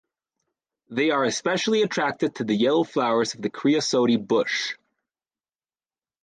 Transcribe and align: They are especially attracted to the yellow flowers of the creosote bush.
They 0.89 1.11
are 1.11 1.23
especially 1.25 1.83
attracted 1.83 2.33
to 2.37 2.43
the 2.43 2.55
yellow 2.55 2.83
flowers 2.83 3.35
of 3.35 3.43
the 3.43 3.51
creosote 3.51 4.17
bush. 4.27 4.73